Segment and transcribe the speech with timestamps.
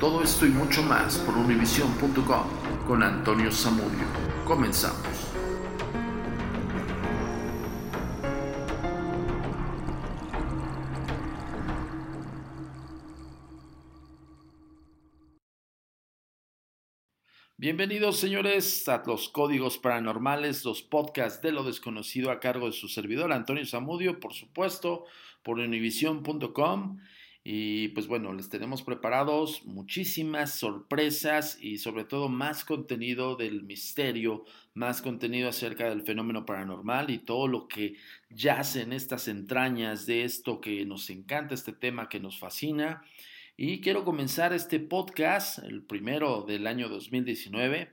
[0.00, 2.48] Todo esto y mucho más por univision.com
[2.86, 4.06] con Antonio Zamudio.
[4.46, 5.06] Comenzamos.
[17.58, 22.88] Bienvenidos señores a los códigos paranormales, los podcasts de lo desconocido a cargo de su
[22.88, 25.04] servidor Antonio Zamudio, por supuesto,
[25.42, 27.00] por univision.com.
[27.42, 34.44] Y pues bueno, les tenemos preparados muchísimas sorpresas y sobre todo más contenido del misterio,
[34.74, 37.96] más contenido acerca del fenómeno paranormal y todo lo que
[38.28, 43.02] yace en estas entrañas de esto que nos encanta, este tema que nos fascina.
[43.56, 47.90] Y quiero comenzar este podcast, el primero del año 2019,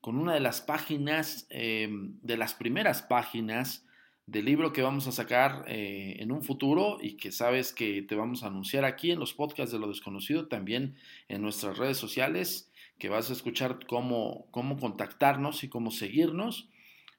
[0.00, 3.84] con una de las páginas, eh, de las primeras páginas
[4.28, 8.14] del libro que vamos a sacar eh, en un futuro y que sabes que te
[8.14, 10.96] vamos a anunciar aquí en los podcasts de lo desconocido, también
[11.28, 16.68] en nuestras redes sociales, que vas a escuchar cómo, cómo contactarnos y cómo seguirnos.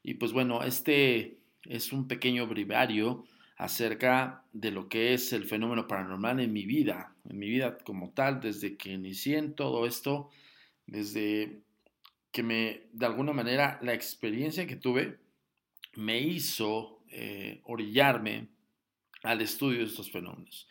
[0.03, 3.25] Y pues bueno, este es un pequeño brevario
[3.57, 8.11] acerca de lo que es el fenómeno paranormal en mi vida, en mi vida como
[8.11, 10.29] tal, desde que inicié en todo esto,
[10.85, 11.61] desde
[12.31, 15.17] que me, de alguna manera, la experiencia que tuve
[15.95, 18.47] me hizo eh, orillarme
[19.23, 20.67] al estudio de estos fenómenos.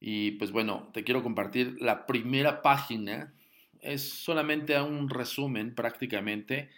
[0.00, 3.32] Y pues bueno, te quiero compartir la primera página,
[3.80, 6.70] es solamente un resumen prácticamente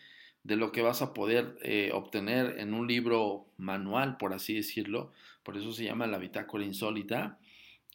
[0.44, 5.12] de lo que vas a poder eh, obtener en un libro manual, por así decirlo.
[5.42, 7.38] Por eso se llama La Bitácora Insólita,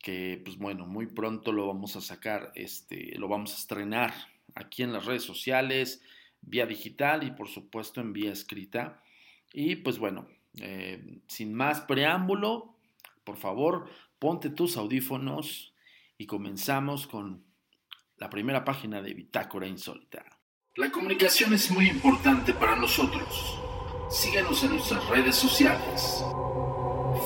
[0.01, 4.13] que pues bueno, muy pronto lo vamos a sacar, este, lo vamos a estrenar
[4.55, 6.03] aquí en las redes sociales,
[6.41, 9.01] vía digital y por supuesto en vía escrita.
[9.53, 10.27] Y pues bueno,
[10.59, 12.77] eh, sin más preámbulo,
[13.23, 15.73] por favor, ponte tus audífonos
[16.17, 17.45] y comenzamos con
[18.17, 20.23] la primera página de Bitácora Insólita.
[20.75, 23.59] La comunicación es muy importante para nosotros.
[24.09, 26.23] Síguenos en nuestras redes sociales.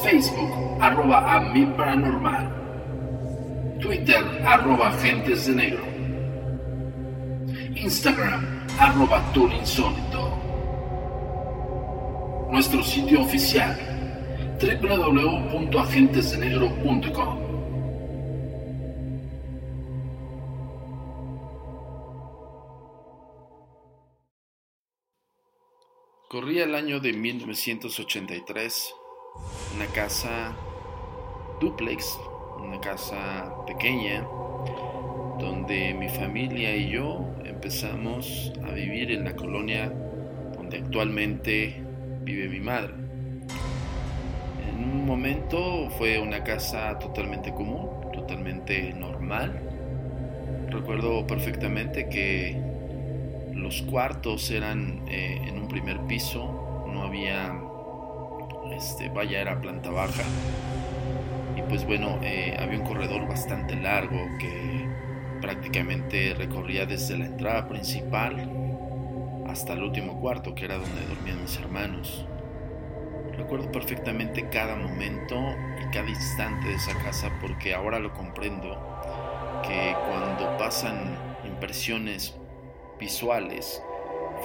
[0.03, 3.77] Facebook, arroba a paranormal.
[3.81, 5.83] Twitter, arroba agentes de negro.
[7.75, 10.26] Instagram, arroba insólito.
[12.51, 13.75] Nuestro sitio oficial,
[14.61, 17.47] www.agentesdenegro.com.
[26.29, 28.94] Corría el año de 1983,
[29.75, 30.55] una casa
[31.59, 32.17] duplex,
[32.59, 34.21] una casa pequeña,
[35.39, 39.89] donde mi familia y yo empezamos a vivir en la colonia
[40.55, 41.87] donde actualmente
[42.27, 42.94] vive mi madre.
[44.69, 49.57] En un momento fue una casa totalmente común, totalmente normal.
[50.69, 52.59] Recuerdo perfectamente que
[53.53, 57.57] los cuartos eran eh, en un primer piso, no había,
[58.75, 60.23] este, vaya, era planta baja.
[61.56, 64.85] Y pues bueno, eh, había un corredor bastante largo que
[65.39, 68.67] prácticamente recorría desde la entrada principal
[69.49, 72.25] hasta el último cuarto, que era donde dormían mis hermanos.
[73.35, 75.35] Recuerdo perfectamente cada momento
[75.81, 78.77] y cada instante de esa casa porque ahora lo comprendo
[79.63, 81.15] que cuando pasan
[81.45, 82.35] impresiones
[82.99, 83.81] visuales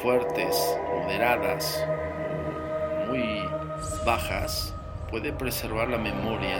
[0.02, 1.86] fuertes, moderadas,
[3.08, 3.42] muy
[4.04, 4.74] bajas,
[5.10, 6.58] puede preservar la memoria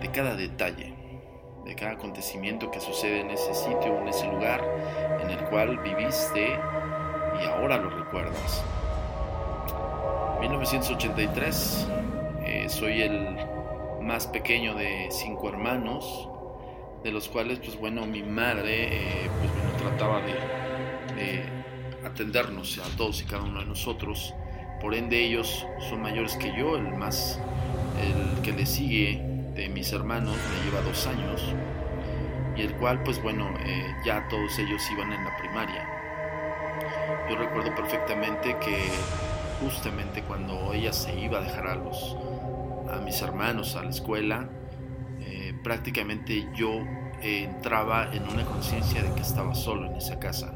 [0.00, 0.94] de cada detalle,
[1.64, 4.62] de cada acontecimiento que sucede en ese sitio, en ese lugar
[5.20, 6.58] en el cual viviste
[7.40, 8.64] y ahora lo recuerdas.
[10.40, 11.88] 1983,
[12.44, 13.36] eh, soy el
[14.02, 16.28] más pequeño de cinco hermanos,
[17.04, 20.32] de los cuales, pues bueno, mi madre, eh, pues bueno, trataba de,
[22.04, 24.34] atendernos a todos y cada uno de nosotros.
[24.80, 27.40] Por ende, ellos son mayores que yo, el más,
[28.00, 29.22] el que le sigue
[29.54, 31.54] de mis hermanos me lleva dos años
[32.56, 35.88] y el cual, pues bueno, eh, ya todos ellos iban en la primaria.
[37.32, 38.76] Yo recuerdo perfectamente que
[39.62, 42.14] justamente cuando ella se iba a dejar a los
[42.92, 44.50] a mis hermanos a la escuela,
[45.18, 46.80] eh, prácticamente yo
[47.22, 50.52] eh, entraba en una conciencia de que estaba solo en esa casa.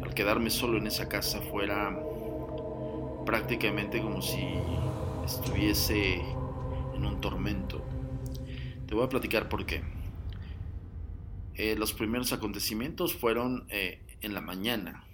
[0.00, 1.98] al quedarme solo en esa casa fuera
[3.26, 4.54] prácticamente como si
[5.24, 6.20] estuviese
[6.94, 7.84] en un tormento.
[8.86, 9.82] Te voy a platicar por qué.
[11.56, 15.07] Eh, los primeros acontecimientos fueron en la mañana,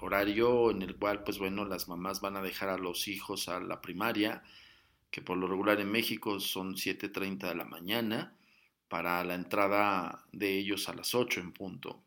[0.00, 3.60] horario en el cual, pues bueno, las mamás van a dejar a los hijos a
[3.60, 4.42] la primaria,
[5.10, 8.34] que por lo regular en México son 7.30 de la mañana,
[8.88, 12.00] para la entrada de ellos a las 8 en punto.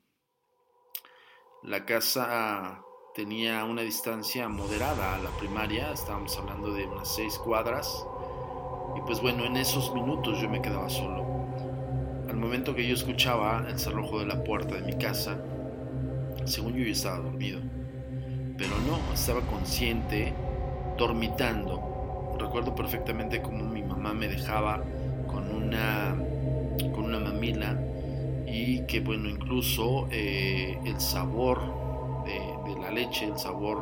[1.64, 2.82] La casa
[3.16, 8.06] tenía una distancia moderada a la primaria, estábamos hablando de unas 6 cuadras,
[8.98, 11.24] y pues bueno, en esos minutos yo me quedaba solo.
[12.28, 15.42] Al momento que yo escuchaba el cerrojo de la puerta de mi casa,
[16.46, 17.60] según yo yo estaba dormido,
[18.58, 20.34] pero no, estaba consciente,
[20.98, 22.36] dormitando.
[22.40, 24.84] Recuerdo perfectamente cómo mi mamá me dejaba
[25.28, 26.16] con una,
[26.94, 27.78] con una mamila
[28.46, 31.60] y que bueno, incluso eh, el sabor
[32.26, 33.82] de, la leche, el sabor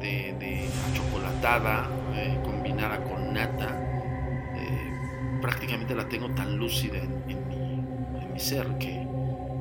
[0.00, 3.68] de, de chocolatada eh, combinada con nata,
[4.56, 9.04] eh, prácticamente la tengo tan lúcida en, mi, ser que,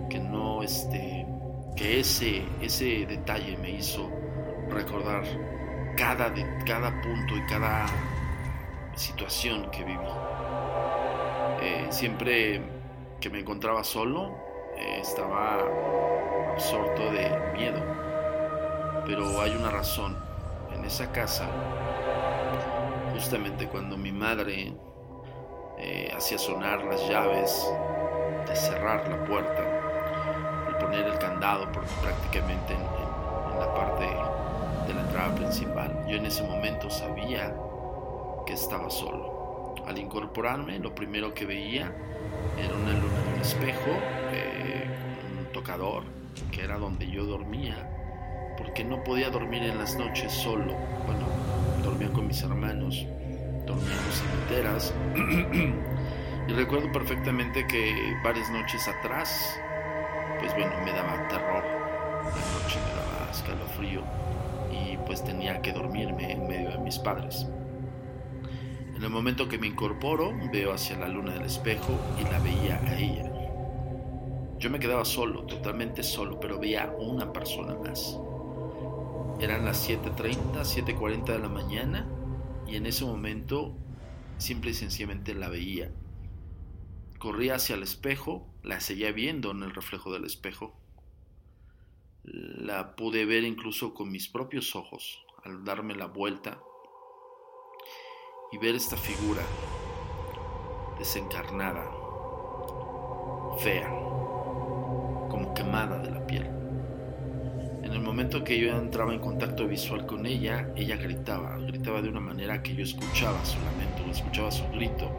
[0.07, 1.25] que no este
[1.77, 4.09] que ese, ese detalle me hizo
[4.69, 5.24] recordar
[5.95, 7.85] cada, de, cada punto y cada
[8.95, 10.00] situación que viví.
[11.62, 12.62] Eh, siempre
[13.21, 14.35] que me encontraba solo,
[14.75, 15.59] eh, estaba
[16.53, 17.81] absorto de miedo.
[19.06, 20.18] Pero hay una razón.
[20.74, 21.47] En esa casa,
[23.13, 24.74] justamente cuando mi madre
[25.79, 27.68] eh, hacía sonar las llaves
[28.47, 29.76] de cerrar la puerta,
[30.88, 31.69] poner el candado,
[32.01, 34.06] prácticamente en la parte
[34.88, 37.54] de la entrada principal, yo en ese momento sabía
[38.45, 39.75] que estaba solo.
[39.86, 41.92] Al incorporarme, lo primero que veía
[42.57, 43.92] era una luna de un espejo,
[44.31, 44.86] eh,
[45.39, 46.04] un tocador,
[46.51, 47.89] que era donde yo dormía,
[48.57, 50.74] porque no podía dormir en las noches solo.
[51.06, 51.27] Bueno,
[51.84, 53.06] dormía con mis hermanos,
[53.65, 54.94] dormíamos en enteras.
[56.48, 59.60] y recuerdo perfectamente que varias noches atrás,
[60.39, 61.63] pues bueno, me daba terror.
[61.63, 64.01] La noche me daba escalofrío
[64.72, 67.48] y pues tenía que dormirme en medio de mis padres.
[68.96, 72.82] En el momento que me incorporo, veo hacia la luna del espejo y la veía
[72.84, 73.32] a ella.
[74.60, 78.17] Yo me quedaba solo, totalmente solo, pero veía una persona más.
[79.39, 82.08] Eran las 7.30, 7.40 de la mañana
[82.65, 83.75] y en ese momento
[84.39, 85.91] simple y sencillamente la veía.
[87.20, 90.75] Corría hacia el espejo, la seguía viendo en el reflejo del espejo.
[92.24, 96.59] La pude ver incluso con mis propios ojos al darme la vuelta
[98.51, 99.41] y ver esta figura
[101.00, 101.89] desencarnada,
[103.59, 103.88] fea,
[105.29, 106.43] como quemada de la piel.
[107.83, 112.09] En el momento que yo entraba en contacto visual con ella, ella gritaba, gritaba de
[112.09, 115.09] una manera que yo escuchaba su lamento, escuchaba su grito.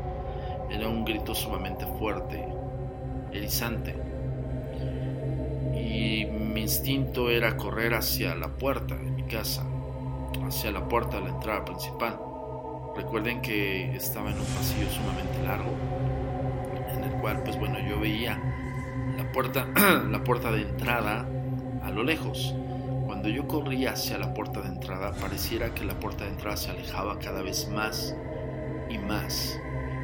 [0.68, 2.57] Era un grito sumamente fuerte,
[3.32, 3.94] erizante.
[5.74, 9.64] Y mi instinto era correr hacia la puerta de mi casa,
[10.46, 12.18] hacia la puerta de la entrada principal.
[12.96, 15.70] Recuerden que estaba en un pasillo sumamente largo,
[16.96, 18.40] en el cual, pues bueno, yo veía
[19.16, 19.66] la puerta,
[20.10, 21.26] la puerta de entrada
[21.82, 22.54] a lo lejos.
[23.06, 26.70] Cuando yo corría hacia la puerta de entrada, pareciera que la puerta de entrada se
[26.70, 28.14] alejaba cada vez más
[28.90, 29.58] y más.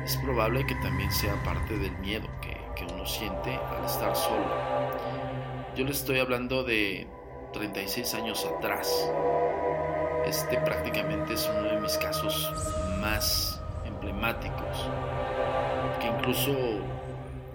[0.04, 4.45] Es probable que también sea parte del miedo que, que uno siente al estar solo.
[5.76, 7.07] Yo le estoy hablando de
[7.52, 9.11] 36 años atrás.
[10.26, 12.50] Este prácticamente es uno de mis casos
[13.00, 14.88] más emblemáticos,
[16.00, 16.52] que incluso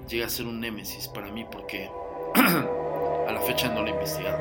[0.08, 1.90] llega a ser un némesis para mí porque
[2.36, 4.40] a la fecha no lo he investigado.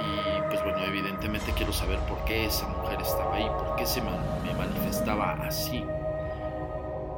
[0.00, 4.00] Y pues bueno, evidentemente quiero saber por qué esa mujer estaba ahí, por qué se
[4.00, 4.10] me,
[4.56, 5.84] manifestaba así.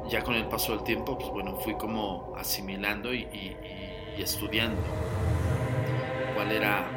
[0.09, 3.57] Ya con el paso del tiempo, pues bueno, fui como asimilando y,
[4.17, 4.81] estudiando
[6.35, 6.89] cuál era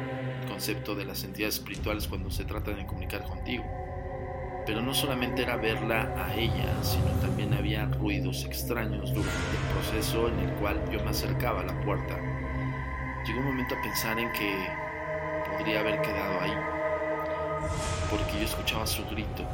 [0.42, 3.64] el concepto de las entidades espirituales cuando se trata de comunicar contigo.
[4.64, 10.28] Pero no solamente era verla a ella, sino también había ruidos extraños durante el proceso
[10.28, 12.16] en el cual yo me acercaba a la puerta.
[13.26, 14.54] Llegó un momento a pensar en que
[15.50, 16.54] podría haber quedado ahí,
[18.08, 19.44] porque yo escuchaba su grito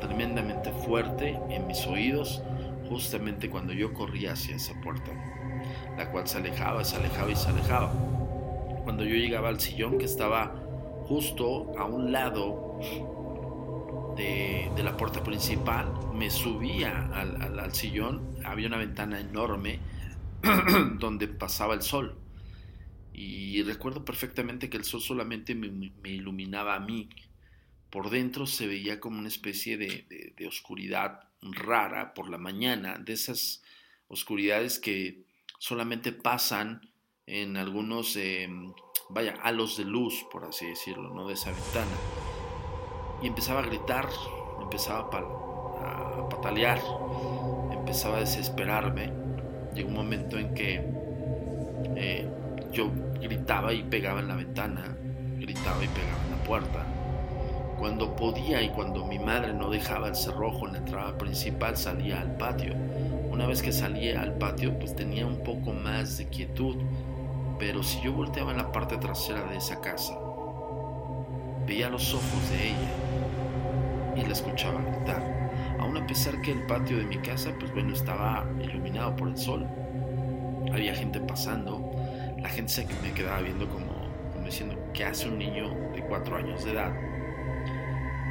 [0.00, 2.42] tremendamente fuerte en mis oídos
[2.88, 5.12] justamente cuando yo corría hacia esa puerta,
[5.96, 7.92] la cual se alejaba, se alejaba y se alejaba.
[8.84, 10.54] Cuando yo llegaba al sillón que estaba
[11.06, 12.78] justo a un lado
[14.16, 19.78] de, la puerta principal, me subía al, sillón, había una ventana enorme
[20.98, 22.18] donde pasaba el sol.
[23.12, 27.08] Y recuerdo perfectamente que el sol solamente me, iluminaba a mí.
[27.90, 31.20] Por dentro se veía como una especie de, oscuridad
[31.52, 33.62] rara por la mañana, de esas
[34.08, 35.24] oscuridades que
[35.58, 36.90] solamente pasan
[37.26, 38.72] en algunos, em,
[39.08, 41.26] vaya, halos de luz, por así decirlo, ¿no?
[41.26, 41.96] De esa ventana
[43.24, 44.06] y empezaba a gritar,
[44.60, 46.78] empezaba a, patalear,
[47.72, 49.12] empezaba a desesperarme.
[49.74, 50.84] Llegó un momento en que
[51.96, 52.28] eh,
[52.70, 54.96] yo gritaba y pegaba en la ventana,
[55.38, 56.86] gritaba y pegaba en la puerta.
[57.78, 62.20] Cuando podía y cuando mi madre no dejaba el cerrojo en la entrada principal, salía
[62.20, 62.74] al patio.
[63.30, 66.76] Una vez que salía al patio, pues tenía un poco más de quietud.
[67.58, 70.16] Pero si yo volteaba en la parte trasera de esa casa,
[71.66, 75.50] veía los ojos de ella y la escuchaba gritar,
[75.80, 79.36] aun a pesar que el patio de mi casa, pues bueno, estaba iluminado por el
[79.36, 79.66] sol.
[80.72, 81.92] Había gente pasando,
[82.40, 83.92] la gente se me quedaba viendo como,
[84.32, 86.92] como diciendo, ¿qué hace un niño de cuatro años de edad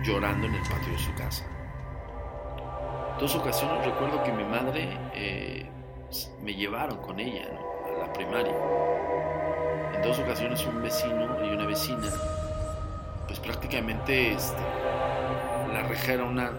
[0.04, 1.46] llorando en el patio de su casa?
[3.20, 5.70] Dos ocasiones recuerdo que mi madre eh,
[6.42, 7.48] me llevaron con ella
[7.86, 8.56] a la primaria.
[9.94, 12.10] En dos ocasiones un vecino y una vecina,
[13.28, 14.62] pues prácticamente este,
[15.72, 16.14] la reja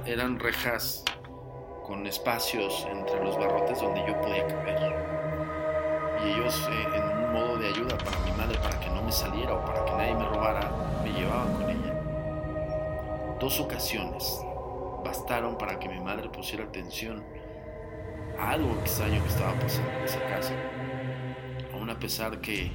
[0.07, 1.05] eran rejas
[1.85, 4.95] con espacios entre los barrotes donde yo podía caber.
[6.25, 9.13] Y ellos, eh, en un modo de ayuda para mi madre, para que no me
[9.13, 10.71] saliera o para que nadie me robara,
[11.03, 11.84] me llevaban con ella.
[13.45, 14.41] Dos ocasiones
[15.05, 17.23] bastaron para que mi madre pusiera atención
[18.41, 20.55] a algo extraño que estaba pasando en esa casa.
[21.75, 22.73] Aún a pesar que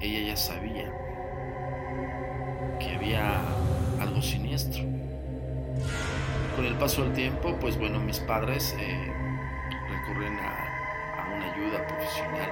[0.00, 0.90] ella ya sabía
[2.80, 3.42] que había
[4.00, 4.84] algo siniestro.
[6.56, 9.12] Con el paso del tiempo, pues bueno, mis padres eh,
[9.90, 12.50] recurren a, una ayuda profesional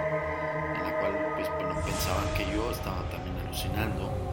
[0.77, 4.26] en la cual pues bueno, pensaban que yo estaba también alucinando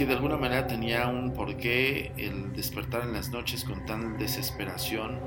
[0.00, 5.18] que de alguna manera tenía un porqué el despertar en las noches con tal desesperación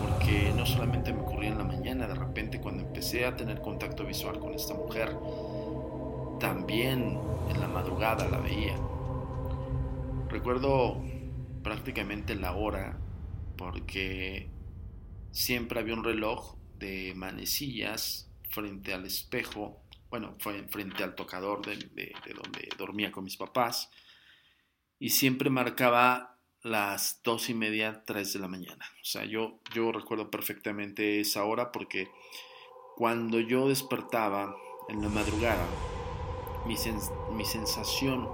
[0.00, 4.04] porque no solamente me ocurría en la mañana, de repente cuando empecé a tener contacto
[4.04, 5.16] visual con esta mujer,
[6.40, 7.16] también
[7.48, 8.74] en la madrugada la veía.
[10.28, 11.00] Recuerdo
[11.62, 12.98] prácticamente la hora
[13.56, 14.50] porque
[15.30, 19.80] siempre había un reloj de manecillas frente al espejo,
[20.12, 21.74] bueno, frente al tocador de,
[22.34, 23.90] donde dormía con mis papás
[24.98, 28.84] y siempre marcaba las dos y media, tres de la mañana.
[29.00, 32.10] O sea, yo, yo recuerdo perfectamente esa hora porque
[32.94, 34.54] cuando yo despertaba
[34.90, 35.66] en la madrugada,
[36.66, 36.74] mi,
[37.34, 38.28] mi sensación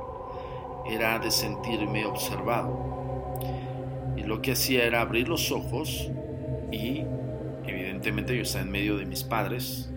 [0.85, 3.39] era de sentirme observado.
[4.17, 6.11] Y lo que hacía era abrir los ojos
[6.73, 7.05] y
[7.65, 9.93] evidentemente yo estaba en medio de mis padres.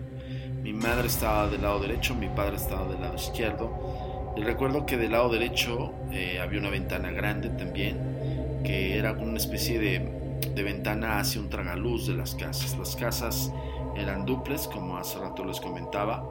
[0.62, 4.32] Mi madre estaba del lado derecho, mi padre estaba del lado izquierdo.
[4.36, 9.38] Y recuerdo que del lado derecho eh, había una ventana grande también, que era una
[9.38, 12.78] especie de, de ventana hacia un tragaluz de las casas.
[12.78, 13.52] Las casas
[13.96, 16.24] eran duples, como hace rato les comentaba,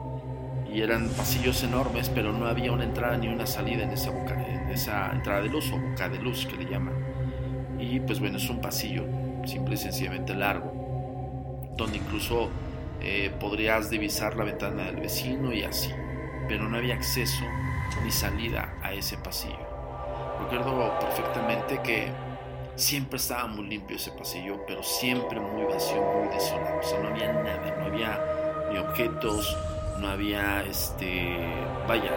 [0.72, 4.70] y eran pasillos enormes, pero no había una entrada ni una salida en esa, en
[4.70, 6.94] esa entrada de luz o boca de luz que le llaman.
[7.78, 9.04] Y pues bueno, es un pasillo
[9.44, 10.72] simple y sencillamente largo,
[11.76, 12.48] donde incluso
[13.02, 15.90] eh, podrías divisar la ventana del vecino y así,
[16.48, 17.44] pero no había acceso
[18.04, 19.66] ni salida a ese pasillo.
[20.40, 22.12] Recuerdo perfectamente que
[22.76, 26.78] siempre estaba muy limpio ese pasillo, pero siempre muy vacío, muy desolado.
[26.78, 28.20] O sea, no había nada, no había
[28.70, 29.56] ni objetos,
[29.98, 31.36] no había, este,
[31.86, 32.12] vaya,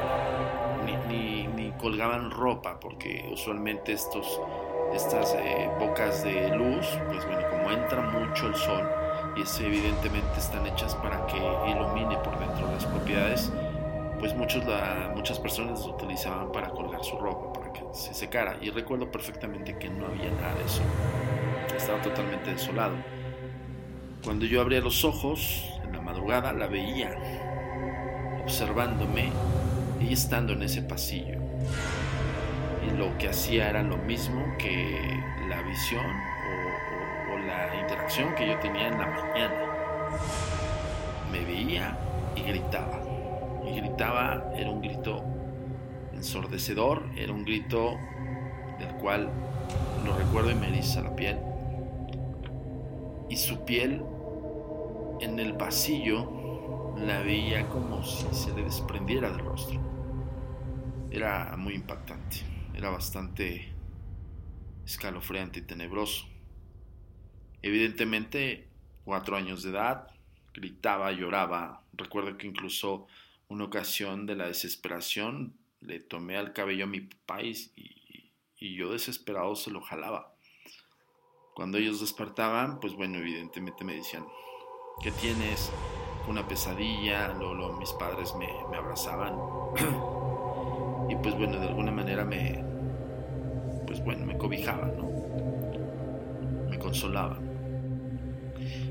[1.08, 4.42] ni, colgaban ropa, porque usualmente estos,
[4.94, 8.90] estas eh, bocas de luz, pues bueno, como entra mucho el sol,
[9.36, 13.52] y es, evidentemente están hechas para que ilumine por dentro las propiedades,
[14.20, 14.64] pues muchos
[15.14, 18.58] muchas personas lo utilizaban para colgar su ropa, para que se secara.
[18.62, 20.82] Y recuerdo perfectamente que no había nada de eso.
[21.76, 22.96] Estaba totalmente desolado.
[24.24, 27.16] Cuando yo abría los ojos en la madrugada, la veía
[28.42, 29.32] observándome
[30.00, 31.40] y estando en ese pasillo.
[32.88, 36.06] Y lo que hacía era lo mismo que la visión
[37.68, 39.56] la interacción que yo tenía en la mañana.
[41.32, 41.98] Me veía
[42.36, 43.02] y gritaba.
[43.66, 45.24] Y gritaba, era un grito
[46.14, 47.98] ensordecedor, era un grito
[48.80, 49.30] del cual
[50.06, 51.40] lo recuerdo y me eriza la piel.
[53.30, 54.04] Y su piel
[55.20, 59.80] en el pasillo la veía como si se le desprendiera del rostro.
[61.12, 62.38] Era muy impactante,
[62.74, 63.74] era bastante
[64.86, 66.35] escalofriante y tenebroso.
[67.66, 68.68] Evidentemente,
[69.06, 70.08] cuatro años de edad,
[70.54, 71.82] gritaba, lloraba.
[71.94, 73.08] Recuerdo que incluso
[73.48, 79.56] una ocasión de la desesperación le tomé al cabello a mi papá y, yo desesperado
[79.56, 80.36] se lo jalaba.
[81.56, 84.28] Cuando ellos despertaban, pues bueno, evidentemente me decían,
[85.02, 85.72] ¿qué tienes?
[86.28, 89.38] una pesadilla, luego, mis padres me, abrazaban
[91.10, 92.64] y pues bueno, de alguna manera me,
[93.88, 95.10] pues bueno, me cobijaban, ¿no?
[96.70, 97.45] Me consolaban.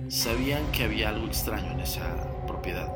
[0.08, 2.88] Sabían que había algo extraño en esa propiedad.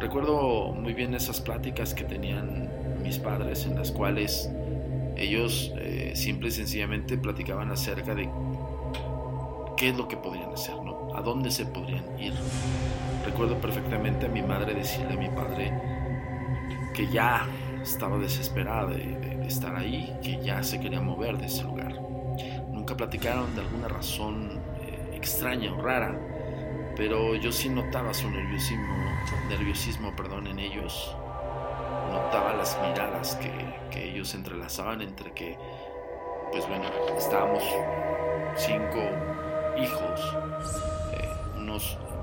[0.00, 2.68] Recuerdo muy bien esas pláticas que tenían
[3.02, 4.50] mis padres en las cuales
[5.16, 8.28] ellos eh, simple y sencillamente platicaban acerca de
[9.76, 11.14] qué es lo que podrían hacer, ¿no?
[11.14, 12.32] a dónde se podrían ir.
[13.24, 15.72] Recuerdo perfectamente a mi madre decirle a mi padre
[16.94, 17.46] que ya
[17.82, 22.00] estaba desesperada de, estar ahí, que ya se quería mover de ese lugar.
[22.70, 24.49] Nunca platicaron de alguna razón
[25.20, 26.18] extraña o rara,
[26.96, 28.94] pero yo sí notaba su nerviosismo,
[29.48, 31.14] nerviosismo perdón, en ellos.
[32.10, 33.52] Notaba las miradas que,
[33.90, 35.56] que ellos entrelazaban entre que,
[36.50, 36.84] pues bueno,
[37.16, 37.62] estábamos
[38.56, 38.98] cinco
[39.78, 40.20] hijos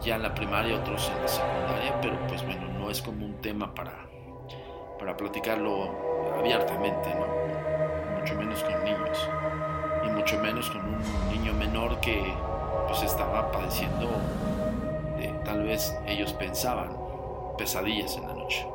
[0.04, 3.42] ya en la primaria, otros en la secundaria, pero pues bueno, no es como un
[3.42, 4.08] tema para,
[5.00, 5.92] para platicarlo
[6.38, 8.20] abiertamente, ¿no?
[8.20, 9.30] Mucho menos con niños.
[10.06, 12.34] Y mucho menos con un niño menor que
[12.88, 14.10] pues estaba padeciendo
[15.18, 16.90] de, tal vez ellos pensaban,
[17.58, 18.66] pesadillas en la noche.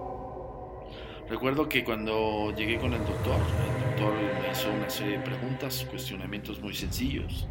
[1.28, 5.86] Recuerdo que cuando llegué con el doctor, el doctor me hizo una serie de preguntas,
[5.88, 7.46] cuestionamientos muy sencillos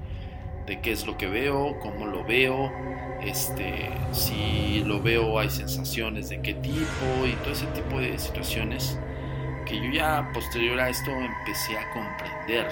[0.66, 2.72] de qué es lo que veo, cómo lo veo,
[3.22, 9.00] este, si lo veo hay sensaciones de qué tipo y todo ese tipo de situaciones
[9.66, 12.68] que yo ya posterior a esto empecé a comprender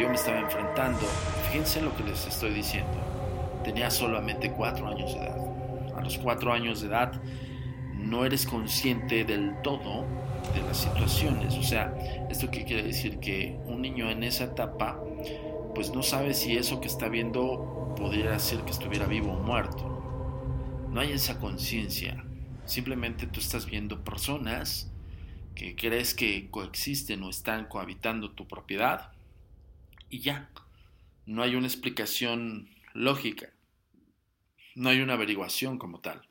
[0.00, 1.06] yo me estaba enfrentando.
[1.48, 2.92] Fíjense lo que les estoy diciendo.
[3.64, 5.36] Tenía solamente cuatro años de edad.
[5.96, 7.12] A los cuatro años de edad
[7.94, 10.04] no eres consciente del todo
[10.54, 11.54] de las situaciones.
[11.56, 11.94] O sea,
[12.30, 13.18] ¿esto qué quiere decir?
[13.18, 14.98] Que un niño en esa etapa
[15.74, 19.88] pues no sabe si eso que está viendo podría ser que estuviera vivo o muerto.
[20.90, 22.22] No hay esa conciencia.
[22.66, 24.90] Simplemente tú estás viendo personas
[25.54, 29.12] que crees que coexisten o están cohabitando tu propiedad
[30.12, 30.50] y ya.
[31.26, 33.50] No hay una explicación lógica.
[34.74, 36.28] No hay una averiguación como tal.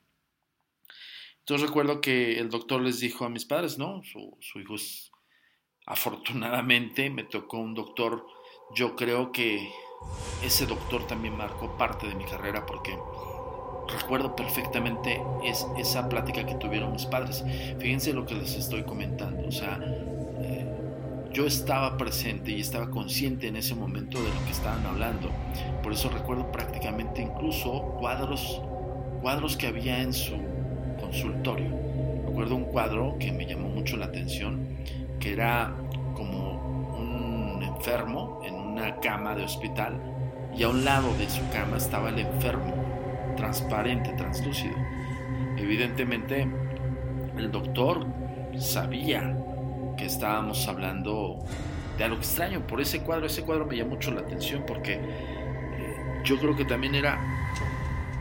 [1.39, 5.12] Entonces recuerdo que el doctor les dijo a mis padres, no, su, su hijo es,
[5.86, 8.26] afortunadamente me tocó un doctor
[8.74, 9.70] yo creo que
[10.44, 12.98] ese doctor también marcó parte de mi carrera porque
[14.00, 17.44] recuerdo perfectamente es, esa plática que tuvieron mis padres.
[17.80, 19.48] Fíjense lo que les estoy comentando.
[19.48, 19.80] O sea,
[21.34, 25.30] yo estaba presente y estaba consciente en ese momento de lo que estaban hablando.
[25.82, 28.62] Por eso recuerdo prácticamente incluso cuadros,
[29.22, 30.36] cuadros que había en su
[31.00, 31.70] consultorio.
[32.26, 34.67] Recuerdo un cuadro que me llamó mucho la atención,
[35.20, 35.74] que era
[36.15, 40.00] como un enfermo en una cama de hospital
[40.56, 42.74] y a un lado de su cama estaba el enfermo,
[43.38, 44.76] transparente, translúcido.
[45.58, 46.48] Evidentemente,
[47.38, 48.06] el doctor
[48.58, 49.38] sabía
[49.95, 51.39] que estábamos hablando
[51.97, 53.25] de algo extraño por ese cuadro.
[53.25, 57.19] Ese cuadro me llamó mucho la atención porque eh, yo creo que también era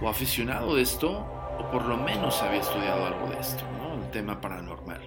[0.00, 1.26] o aficionado de esto,
[1.58, 3.64] o por lo menos había estudiado algo de esto,
[4.02, 5.00] el tema paranormal.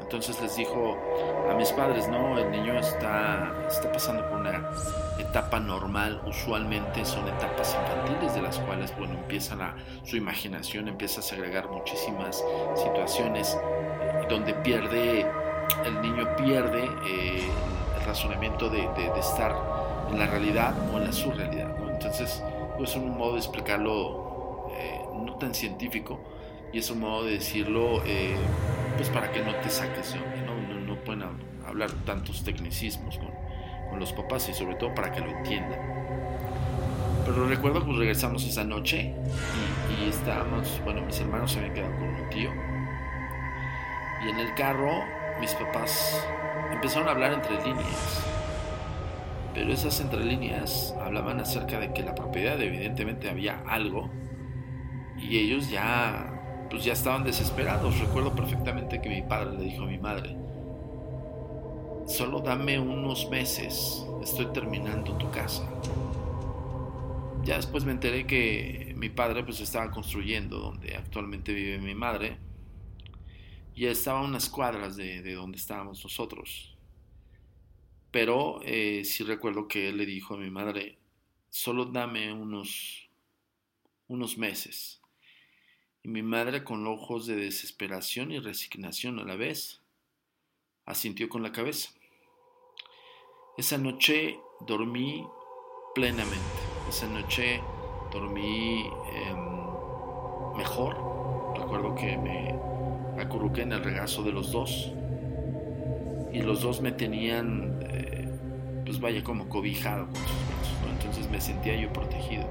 [0.00, 0.98] Entonces les dijo
[1.50, 4.70] a mis padres, no, el niño está, está pasando por una
[5.18, 11.20] etapa normal, usualmente son etapas infantiles de las cuales, bueno, empieza la, su imaginación, empieza
[11.20, 12.44] a segregar muchísimas
[12.76, 15.26] situaciones eh, donde pierde,
[15.84, 17.48] el niño pierde eh,
[17.98, 19.54] el razonamiento de, estar
[20.10, 21.74] en la realidad o en la surrealidad.
[21.90, 22.42] Entonces,
[22.76, 26.20] pues es un modo de explicarlo eh, no tan científico
[26.72, 28.02] y es un modo de decirlo
[28.96, 30.54] pues para que no te saques de ¿no?
[30.86, 31.24] No, pueden
[31.66, 33.30] hablar tantos tecnicismos con,
[33.90, 36.04] con, los papás y sobre todo para que lo entiendan.
[37.24, 39.14] Pero recuerdo que regresamos esa noche
[39.98, 42.50] y, estábamos, bueno, mis hermanos se habían quedado con mi tío
[44.24, 45.04] y en el carro
[45.40, 46.26] mis papás
[46.72, 48.24] empezaron a hablar entre líneas.
[49.54, 54.10] Pero esas entre líneas hablaban acerca de que la propiedad evidentemente había algo
[55.16, 56.30] y ellos ya
[56.70, 57.98] pues ya estaban desesperados.
[58.00, 60.36] Recuerdo perfectamente que mi padre le dijo a mi madre,
[62.06, 65.62] solo dame unos meses, estoy terminando tu casa.
[67.44, 72.38] Ya después me enteré que mi padre pues estaba construyendo donde actualmente vive mi madre.
[73.74, 76.76] Y estaba unas cuadras de, donde estábamos nosotros.
[78.10, 80.98] Pero eh, sí recuerdo que él le dijo a mi madre,
[81.50, 83.08] solo dame unos,
[84.06, 85.00] unos meses
[86.04, 89.80] y mi madre con ojos de desesperación y resignación a la vez
[90.84, 91.90] asintió con la cabeza.
[93.56, 95.26] Esa noche dormí
[95.94, 96.60] plenamente,
[96.90, 97.62] esa noche
[98.12, 98.84] dormí
[99.14, 100.94] em, mejor.
[101.56, 102.73] Recuerdo que me
[103.22, 104.92] acurruqué en el regazo de los dos
[106.32, 108.28] y los dos me tenían, eh,
[108.84, 112.44] pues vaya, como cobijado con sus brazos, entonces me sentía yo protegido.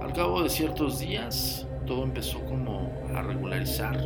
[0.00, 4.00] Al cabo de ciertos días, todo empezó como a regularizar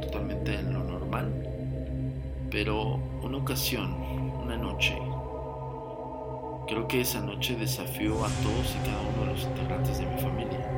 [0.00, 1.32] totalmente en lo normal.
[2.50, 3.94] Pero una ocasión,
[4.42, 4.98] una noche,
[6.66, 10.20] creo que esa noche desafió a todos y cada uno de los integrantes de mi
[10.20, 10.70] familia.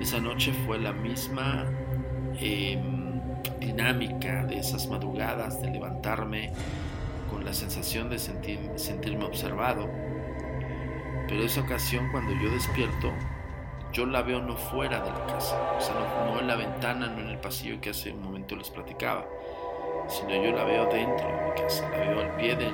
[0.00, 1.66] Esa noche fue la misma
[2.38, 3.20] em,
[3.60, 6.52] dinámica de esas madrugadas, de levantarme
[7.30, 9.88] con la sensación de sentirme observado.
[11.28, 13.12] Pero esa ocasión cuando yo despierto,
[13.92, 15.94] yo la veo no fuera de la casa, o sea,
[16.26, 19.26] no, en la ventana, no en el pasillo que hace un momento les platicaba,
[20.08, 22.70] sino yo la veo dentro de mi casa, la veo al pie de,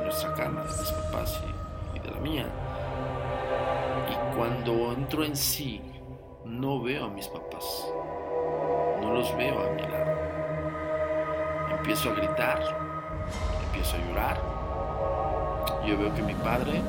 [0.00, 1.42] nuestra cama, de mis papás
[1.94, 2.46] y, y de la mía.
[4.10, 5.80] Y cuando entro en sí,
[6.44, 7.86] no veo a mis papás,
[9.00, 10.18] no los veo a mi lado.
[11.76, 12.60] Empiezo a gritar,
[13.66, 14.40] empiezo a llorar.
[15.86, 16.80] Yo veo que mi padre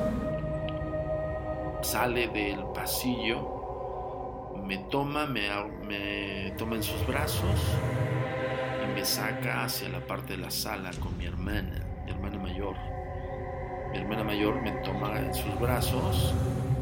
[1.82, 3.62] sale del pasillo
[4.72, 7.76] me toma, me, toma en sus brazos
[8.82, 12.76] y me saca hacia la parte de la sala con mi hermana, mi hermana mayor.
[13.90, 16.32] Mi hermana mayor me toma en sus brazos,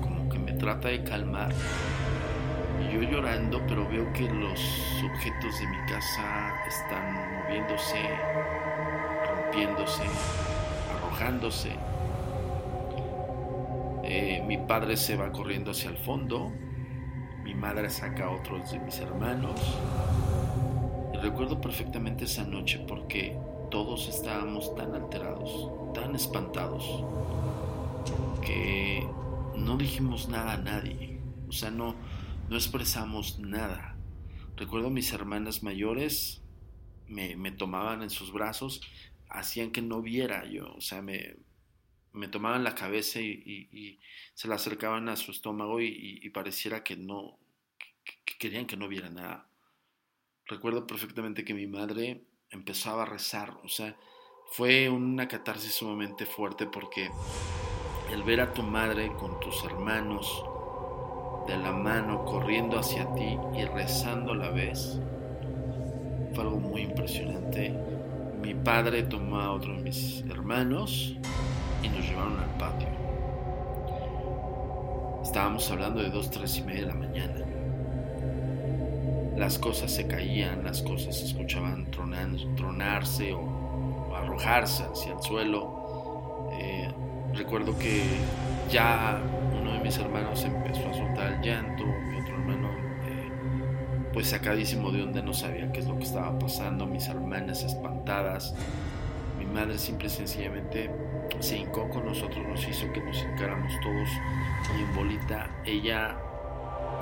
[0.00, 1.52] como que me trata de calmar.
[2.80, 7.14] Y yo llorando, pero veo que los objetos de mi casa están
[7.44, 8.00] moviéndose,
[9.28, 10.02] rompiéndose,
[10.96, 11.72] arrojándose.
[14.02, 16.50] Eh, mi padre se va corriendo hacia el fondo,
[17.44, 19.60] mi madre saca a otros de mis hermanos.
[21.14, 23.38] Y recuerdo perfectamente esa noche porque
[23.70, 27.04] todos estábamos tan alterados, tan espantados,
[28.44, 29.06] que
[29.56, 31.20] no dijimos nada a nadie.
[31.48, 31.94] O sea, no,
[32.50, 33.96] no expresamos nada.
[34.56, 36.42] Recuerdo mis hermanas mayores
[37.06, 38.80] me, me tomaban en sus brazos,
[39.28, 41.36] hacían que no viera yo, o sea, me,
[42.12, 44.00] me tomaban la cabeza y,
[44.34, 47.38] se la acercaban a su estómago y, pareciera que no,
[47.78, 49.48] que, querían que no viera nada.
[50.46, 53.96] Recuerdo perfectamente que mi madre empezaba a rezar, o sea,
[54.52, 57.10] fue una catarsis sumamente fuerte porque
[58.10, 60.42] el ver a tu madre con tus hermanos
[61.50, 65.00] de la mano corriendo hacia ti y rezando a la vez
[66.32, 67.74] fue algo muy impresionante.
[68.40, 71.16] Mi padre tomó a otro de mis hermanos
[71.82, 72.88] y nos llevaron al patio.
[75.24, 77.44] Estábamos hablando de dos, tres y media de la mañana.
[79.36, 86.48] Las cosas se caían, las cosas se escuchaban tronarse o, arrojarse hacia el suelo.
[86.52, 86.88] Eh,
[87.34, 88.04] recuerdo que
[88.70, 89.20] ya
[89.80, 92.68] de mis hermanos empezó a soltar el llanto, mi otro hermano
[93.04, 93.30] eh,
[94.12, 98.54] pues sacadísimo de donde no sabía qué es lo que estaba pasando, mis hermanas espantadas,
[99.38, 100.90] mi madre simple y sencillamente
[101.38, 104.08] se hincó con nosotros, nos hizo que nos hincáramos todos
[104.76, 106.16] y en bolita ella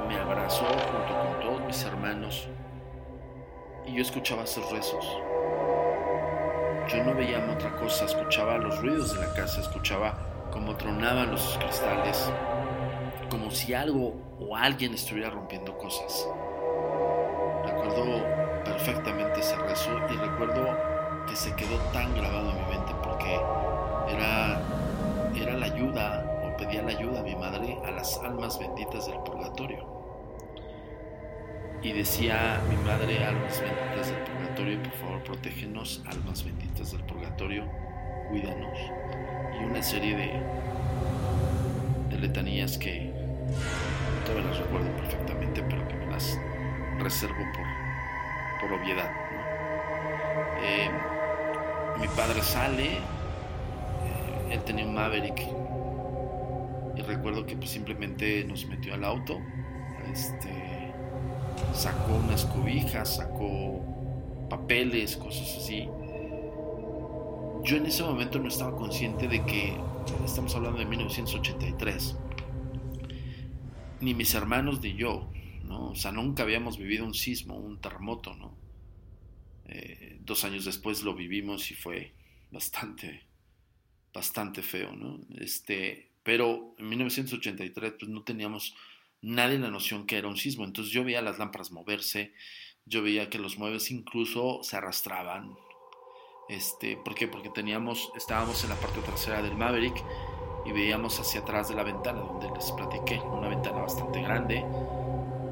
[0.06, 2.48] me abrazó junto con todos mis hermanos
[3.86, 5.04] y yo escuchaba sus rezos.
[6.88, 11.58] Yo no veía otra cosa, escuchaba los ruidos de la casa, escuchaba cómo tronaban los
[11.58, 12.30] cristales,
[13.28, 16.26] como si algo o alguien estuviera rompiendo cosas.
[17.64, 18.24] Recuerdo
[18.64, 20.76] perfectamente ese rezo y recuerdo
[21.26, 23.34] que se quedó tan grabado en mi mente porque
[24.14, 24.60] era,
[25.34, 29.18] era la ayuda o pedía la ayuda a mi madre a las almas benditas del
[29.20, 29.98] purgatorio.
[31.82, 37.64] Y decía mi madre, almas benditas del purgatorio, por favor protégenos, almas benditas del purgatorio,
[38.30, 38.78] cuídanos.
[39.60, 40.40] Y una serie de,
[42.10, 43.07] de letanías que
[44.24, 46.38] todavía las recuerdo perfectamente, pero que me las
[46.98, 49.10] reservo por, por obviedad.
[50.62, 50.90] Eh,
[52.00, 53.00] mi padre sale, eh,
[54.50, 55.40] él tenía un Maverick
[56.96, 59.38] y recuerdo que pues, simplemente nos metió al auto,
[60.12, 60.92] este,
[61.72, 63.80] sacó unas cobijas, sacó
[64.48, 65.88] papeles, cosas así.
[67.62, 69.76] Yo en ese momento no estaba consciente de que
[70.24, 72.16] estamos hablando de 1983,
[74.00, 75.30] ni mis hermanos ni yo,
[75.64, 75.90] ¿no?
[75.90, 78.56] O sea, nunca habíamos vivido un sismo, un terremoto, ¿no?
[79.66, 82.14] Eh, dos años después lo vivimos y fue
[82.50, 83.26] bastante,
[84.12, 85.20] bastante feo, ¿no?
[85.36, 88.74] Este, pero en 1983 pues no teníamos
[89.20, 92.32] nadie la noción que era un sismo, entonces yo veía las lámparas moverse,
[92.86, 95.54] yo veía que los muebles incluso se arrastraban,
[96.48, 97.28] este, ¿por qué?
[97.28, 100.02] Porque teníamos, estábamos en la parte trasera del Maverick
[100.68, 104.62] y veíamos hacia atrás de la ventana donde les platiqué, una ventana bastante grande,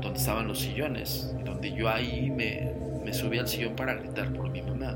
[0.00, 4.50] donde estaban los sillones, donde yo ahí me, me subí al sillón para gritar por
[4.50, 4.94] mi mamá.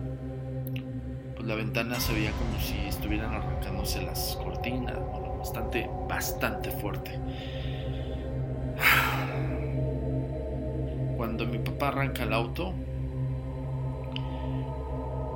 [1.34, 4.98] Pues la ventana se veía como si estuvieran arrancándose las cortinas,
[5.38, 7.18] bastante, bastante fuerte.
[11.16, 12.74] Cuando mi papá arranca el auto,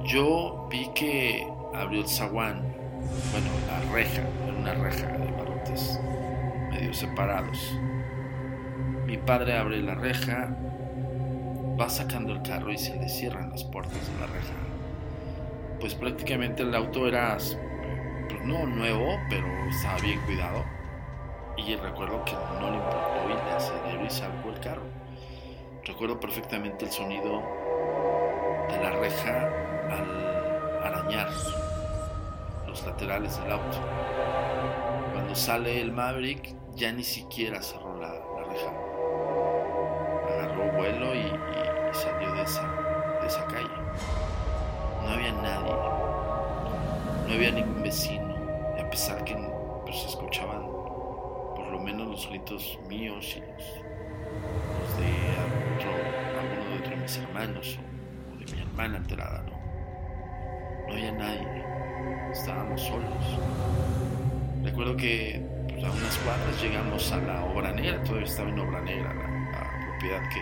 [0.04, 2.60] yo vi que abrió el zaguán,
[3.32, 4.22] bueno, la reja,
[4.64, 6.00] una reja de barrotes
[6.70, 7.78] medio separados.
[9.04, 10.56] Mi padre abre la reja,
[11.78, 14.54] va sacando el carro y se le cierran las puertas de la reja.
[15.80, 20.64] Pues prácticamente el auto era, pues no nuevo, pero estaba bien cuidado.
[21.58, 24.86] Y recuerdo que no le importó y le aceleró y sacó el carro.
[25.84, 27.42] Recuerdo perfectamente el sonido
[28.70, 29.50] de la reja
[29.90, 31.28] al arañar
[32.74, 33.78] los laterales del auto.
[35.12, 38.10] Cuando sale el Maverick, ya ni siquiera cerró la,
[38.48, 38.72] reja.
[40.28, 41.22] Agarró vuelo y,
[41.92, 42.62] salió de esa,
[43.20, 43.68] de esa calle.
[45.02, 45.72] No había nadie,
[47.28, 48.34] no había ningún vecino,
[48.76, 49.36] y a pesar que
[49.84, 53.64] pues, se escuchaban por lo menos los gritos míos y los,
[54.98, 55.10] de
[56.40, 59.64] alguno de otros de mis hermanos o, o de mi hermana alterada, ¿no?
[60.88, 61.53] No había nadie,
[62.64, 63.24] estábamos solos.
[64.62, 68.80] Recuerdo que pues, a unas cuadras llegamos a la obra negra, todavía estaba en obra
[68.80, 69.34] negra la,
[69.90, 70.40] propiedad que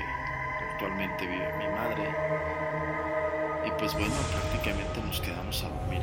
[0.72, 2.08] actualmente vive mi madre.
[3.66, 6.02] Y pues bueno, prácticamente nos quedamos a dormir.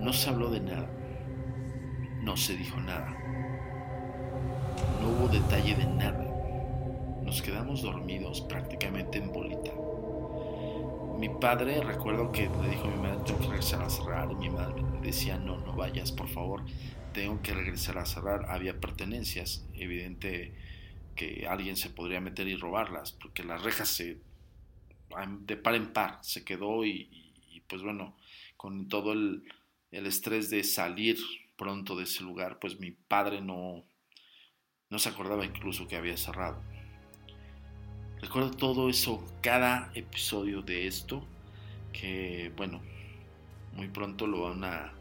[0.00, 0.88] No se habló de nada,
[2.22, 3.14] no se dijo nada,
[5.02, 6.24] no hubo detalle de nada.
[7.22, 9.72] Nos quedamos dormidos prácticamente en bolita.
[11.18, 14.30] Mi padre, recuerdo que le dijo a mi madre, tengo que regresar a cerrar.
[14.30, 16.64] Y mi madre decía, no, no vayas, por favor,
[17.12, 18.46] tengo que regresar a cerrar.
[18.48, 20.54] Había pertenencias, evidente
[21.16, 24.20] que alguien se podría meter y robarlas, porque las rejas se,
[25.40, 27.28] de par en par se quedó y
[27.68, 28.16] pues bueno,
[28.56, 29.44] con todo el,
[29.90, 31.18] el, estrés de salir
[31.56, 33.84] pronto de ese lugar, pues mi padre no,
[34.90, 36.62] no se acordaba incluso que había cerrado.
[38.20, 41.22] Recuerdo todo eso, cada episodio de esto,
[41.92, 42.80] que bueno,
[43.76, 44.92] muy pronto lo van a,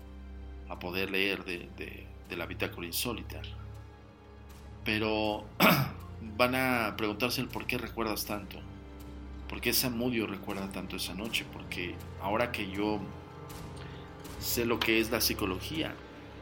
[0.80, 3.42] poder leer de, la bitácora insólita.
[4.86, 5.46] Pero
[6.38, 8.60] van a preguntarse el por qué recuerdas tanto.
[9.50, 11.44] ¿Por qué Samudio recuerda tanto esa noche?
[11.52, 13.00] Porque ahora que yo
[14.40, 15.96] sé lo que es la psicología,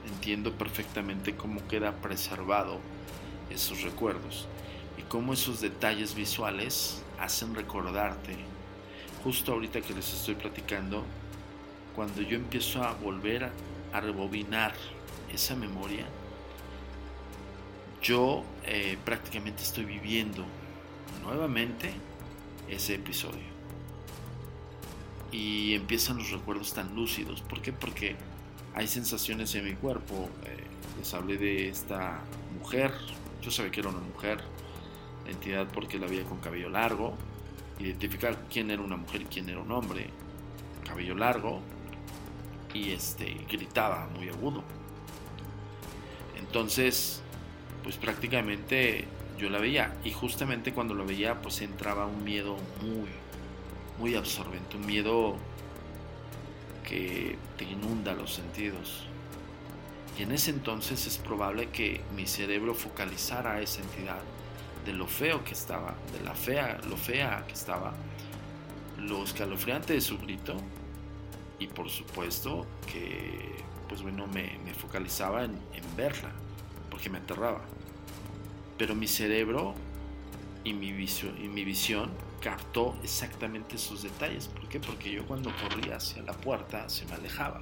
[0.08, 2.80] entiendo perfectamente cómo queda preservado
[3.50, 4.50] esos recuerdos
[5.10, 8.36] cómo esos detalles visuales hacen recordarte.
[9.24, 11.04] Justo ahorita que les estoy platicando,
[11.96, 13.52] cuando yo empiezo a volver
[13.94, 14.74] a rebobinar
[15.34, 16.06] esa memoria,
[18.02, 20.46] yo eh, prácticamente estoy viviendo
[21.24, 21.92] nuevamente
[22.70, 23.56] ese episodio.
[25.32, 27.42] y empiezan los recuerdos tan lúcidos.
[27.42, 27.74] ¿Por qué?
[27.74, 28.16] Porque
[28.74, 30.30] hay sensaciones en mi cuerpo.
[30.46, 30.64] Eh,
[30.98, 32.22] les hablé de esta
[32.58, 32.94] mujer.
[33.42, 34.40] Yo sabía que era una mujer.
[35.26, 37.16] La entidad porque la veía con cabello largo.
[37.80, 40.10] Identificar quién era una mujer y quién era un hombre.
[40.86, 41.62] Cabello largo.
[42.74, 44.64] Y este gritaba muy agudo.
[46.38, 47.22] Entonces,
[47.84, 49.06] pues prácticamente
[49.38, 49.96] yo la veía.
[50.04, 53.10] Y justamente cuando lo veía, pues entraba un miedo muy,
[54.00, 54.78] muy absorbente.
[54.78, 55.38] Un miedo
[56.88, 59.06] que te inunda los sentidos.
[60.18, 64.22] Y en ese entonces es probable que mi cerebro focalizara a esa entidad
[64.86, 67.94] de lo feo que estaba, de la fea, lo fea que estaba,
[69.00, 70.56] lo escalofriante de su grito
[71.60, 73.56] y por supuesto que
[73.88, 75.60] pues bueno me, focalizaba en,
[75.96, 76.32] verla
[76.90, 77.62] porque me aterraba.
[78.78, 79.74] Pero mi cerebro
[80.64, 80.92] y mi
[81.64, 82.12] visión
[82.46, 84.48] captó exactamente esos detalles.
[84.48, 84.80] ¿Por qué?
[84.80, 87.62] Porque yo cuando corría hacia la puerta se me alejaba.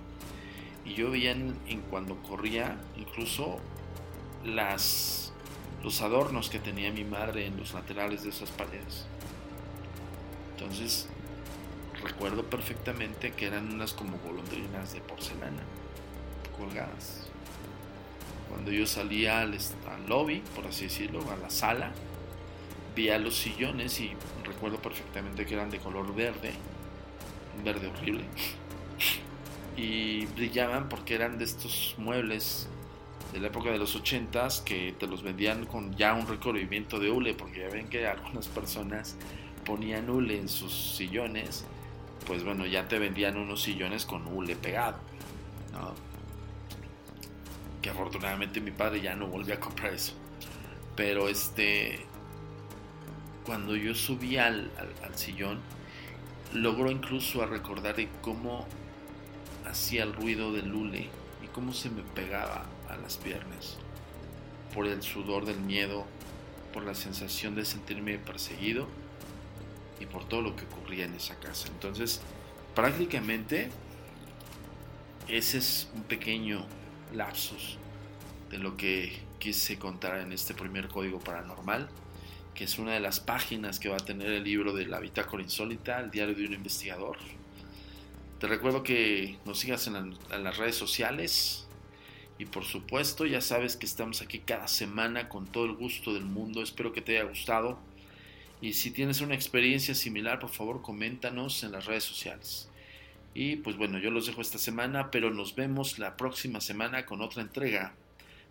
[0.84, 1.56] Y yo veía en,
[1.90, 3.60] cuando corría incluso
[4.44, 5.33] las,
[5.84, 9.06] los adornos que tenía mi madre en los laterales de esas paredes.
[10.52, 11.08] Entonces
[12.02, 15.64] recuerdo perfectamente que eran unas como golondrinas de porcelana
[16.58, 17.28] colgadas.
[18.50, 19.58] Cuando yo salía al,
[20.08, 21.92] lobby, por así decirlo, a la sala,
[22.96, 24.12] veía los sillones y
[24.44, 26.52] recuerdo perfectamente que eran de color verde,
[27.64, 28.26] verde horrible,
[29.78, 32.68] y brillaban porque eran de estos muebles
[33.34, 37.10] de la época de los ochentas que te los vendían con ya un recubrimiento de
[37.10, 39.16] hule, porque ya ven que algunas personas
[39.66, 41.66] ponían hule en sus sillones,
[42.28, 44.98] pues bueno, ya te vendían unos sillones con hule pegado,
[47.82, 50.14] Que afortunadamente mi padre ya no volvió a comprar eso.
[50.96, 52.06] Pero este,
[53.46, 54.70] cuando yo subí al,
[55.16, 55.60] sillón,
[56.54, 58.68] logró incluso a recordar cómo
[59.66, 61.10] hacía el ruido del hule
[61.54, 63.78] cómo se me pegaba a las piernas,
[64.74, 66.06] por el sudor del miedo,
[66.74, 68.88] por la sensación de sentirme perseguido
[70.00, 71.68] y por todo lo que ocurría en esa casa.
[71.70, 72.22] Entonces,
[72.76, 73.70] prácticamente
[75.28, 76.66] ese es un pequeño
[77.14, 77.78] lapsus
[78.50, 81.90] de lo que quise contar en este primer código paranormal
[82.54, 85.42] que es una de las páginas que va a tener el libro de la bitácora
[85.42, 87.18] insólita, el diario de un investigador.
[88.44, 91.66] Te recuerdo que nos sigas en, las redes sociales
[92.38, 96.26] y por supuesto ya sabes que estamos aquí cada semana con todo el gusto del
[96.26, 96.62] mundo.
[96.62, 97.80] Espero que te haya gustado
[98.60, 102.68] y si tienes una experiencia similar, por favor coméntanos en las redes sociales.
[103.34, 107.22] Y pues bueno, yo los dejo esta semana, pero nos vemos la próxima semana con
[107.22, 107.96] otra entrega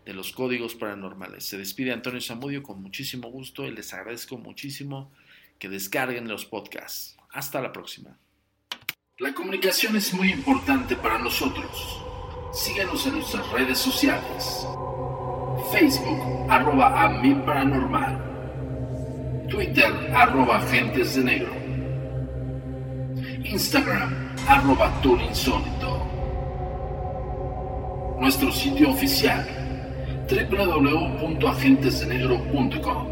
[0.07, 1.44] de los códigos paranormales.
[1.44, 5.12] Se despide Antonio Zamudio con muchísimo gusto y les agradezco muchísimo
[5.59, 7.18] que descarguen los podcasts.
[7.28, 8.16] Hasta la próxima.
[9.18, 12.03] La comunicación es muy importante para nosotros.
[12.51, 14.66] Síguenos en nuestras redes sociales.
[15.70, 17.11] Facebook, arroba a
[17.44, 18.18] paranormal.
[19.51, 21.53] Twitter, arroba agentes de negro.
[23.44, 26.07] Instagram, arroba insólito.
[28.18, 29.46] Nuestro sitio oficial
[30.27, 33.12] www.agentesdenegro.com.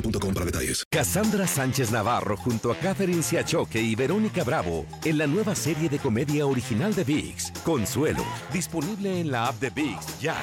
[0.00, 0.84] boostmobile para detalles.
[0.90, 5.98] Cassandra Sánchez Navarro junto a Catherine Siachoque y Verónica Bravo en la nueva serie de
[5.98, 10.36] comedia original de VIX, Consuelo, disponible en la app de VIX ya.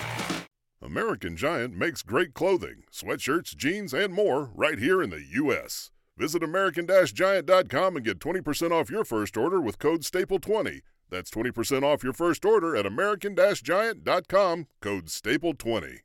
[0.82, 5.90] American Giant makes great clothing, sweatshirts, jeans, and more right here in the U.S.
[6.18, 10.82] Visit American-Giant.com and get 20% off your first order with code STAPLE20.
[11.10, 16.05] That's 20% off your first order at American-Giant.com, code STAPLE20.